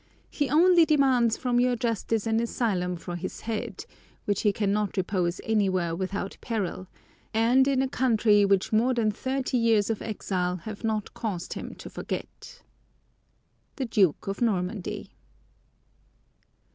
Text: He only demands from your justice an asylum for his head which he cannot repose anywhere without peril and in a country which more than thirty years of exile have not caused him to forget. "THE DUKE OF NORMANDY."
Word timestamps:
He 0.31 0.49
only 0.49 0.83
demands 0.83 1.37
from 1.37 1.59
your 1.59 1.75
justice 1.75 2.25
an 2.25 2.39
asylum 2.39 2.95
for 2.95 3.15
his 3.15 3.41
head 3.41 3.85
which 4.25 4.41
he 4.41 4.51
cannot 4.51 4.97
repose 4.97 5.39
anywhere 5.43 5.95
without 5.95 6.37
peril 6.41 6.87
and 7.35 7.67
in 7.67 7.83
a 7.83 7.87
country 7.87 8.43
which 8.43 8.73
more 8.73 8.95
than 8.95 9.11
thirty 9.11 9.57
years 9.59 9.91
of 9.91 10.01
exile 10.01 10.55
have 10.55 10.83
not 10.83 11.13
caused 11.13 11.53
him 11.53 11.75
to 11.75 11.87
forget. 11.87 12.63
"THE 13.75 13.85
DUKE 13.85 14.25
OF 14.27 14.41
NORMANDY." 14.41 15.11